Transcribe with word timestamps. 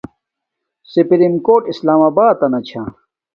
سیپرم 0.91 1.35
کوٹ 1.45 1.63
اسلام 1.71 2.01
آباتنا 2.09 2.59
چھا 2.67 2.81